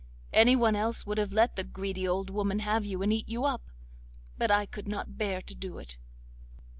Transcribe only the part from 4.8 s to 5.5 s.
not bear